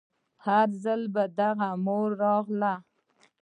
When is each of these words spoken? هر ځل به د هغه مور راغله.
هر 0.45 0.67
ځل 0.83 1.01
به 1.13 1.23
د 1.37 1.39
هغه 1.47 1.69
مور 1.85 2.09
راغله. 2.23 2.73